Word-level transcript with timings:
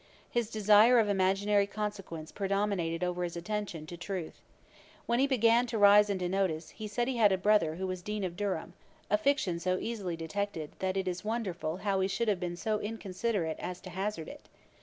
His 0.31 0.49
desire 0.49 0.97
of 0.97 1.07
imaginary 1.09 1.67
consequence 1.67 2.31
predominated 2.31 3.03
over 3.03 3.23
his 3.23 3.37
attention 3.37 3.85
to 3.85 3.95
truth. 3.97 4.41
When 5.05 5.19
he 5.19 5.27
began 5.27 5.67
to 5.67 5.77
rise 5.77 6.09
into 6.09 6.27
notice, 6.27 6.69
he 6.71 6.87
said 6.87 7.07
he 7.07 7.17
had 7.17 7.31
a 7.31 7.37
brother 7.37 7.75
who 7.75 7.85
was 7.85 8.01
Dean 8.01 8.23
of 8.23 8.35
Durham, 8.35 8.73
a 9.11 9.17
fiction 9.19 9.59
so 9.59 9.77
easily 9.77 10.15
detected, 10.17 10.71
that 10.79 10.97
it 10.97 11.07
is 11.07 11.23
wonderful 11.23 11.77
how 11.77 11.99
he 11.99 12.07
should 12.07 12.29
have 12.29 12.39
been 12.39 12.57
so 12.57 12.79
inconsiderate 12.79 13.59
as 13.59 13.79
to 13.81 13.91
hazard 13.91 14.27
it. 14.27 14.49